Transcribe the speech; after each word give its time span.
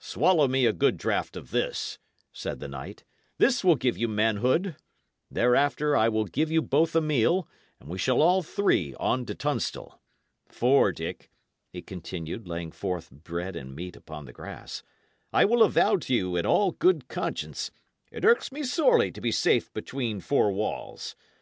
"Swallow 0.00 0.48
me 0.48 0.66
a 0.66 0.72
good 0.74 0.98
draught 0.98 1.34
of 1.34 1.50
this," 1.50 1.98
said 2.30 2.58
the 2.60 2.68
knight. 2.68 3.04
"This 3.38 3.64
will 3.64 3.74
give 3.76 3.96
you 3.96 4.06
manhood. 4.06 4.76
Thereafter, 5.30 5.96
I 5.96 6.10
will 6.10 6.26
give 6.26 6.50
you 6.50 6.60
both 6.60 6.94
a 6.94 7.00
meal, 7.00 7.48
and 7.80 7.88
we 7.88 7.96
shall 7.96 8.20
all 8.20 8.42
three 8.42 8.94
on 8.96 9.24
to 9.24 9.34
Tunstall. 9.34 9.98
For, 10.46 10.92
Dick," 10.92 11.30
he 11.70 11.80
continued, 11.80 12.46
laying 12.46 12.70
forth 12.70 13.10
bread 13.10 13.56
and 13.56 13.74
meat 13.74 13.96
upon 13.96 14.26
the 14.26 14.32
grass, 14.34 14.82
"I 15.32 15.46
will 15.46 15.62
avow 15.62 15.96
to 15.96 16.14
you, 16.14 16.36
in 16.36 16.44
all 16.44 16.72
good 16.72 17.08
conscience, 17.08 17.70
it 18.10 18.26
irks 18.26 18.52
me 18.52 18.64
sorely 18.64 19.10
to 19.10 19.22
be 19.22 19.32
safe 19.32 19.72
between 19.72 20.20
four 20.20 20.52
walls. 20.52 21.16